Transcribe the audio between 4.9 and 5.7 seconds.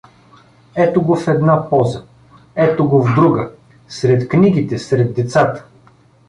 децата.